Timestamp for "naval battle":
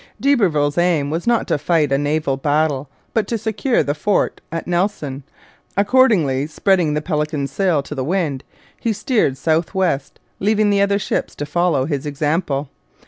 1.99-2.89